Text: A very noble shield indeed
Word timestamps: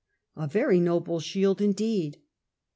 A 0.35 0.47
very 0.47 0.79
noble 0.79 1.19
shield 1.19 1.61
indeed 1.61 2.17